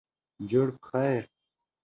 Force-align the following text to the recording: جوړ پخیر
جوړ 0.49 0.67
پخیر 0.83 1.23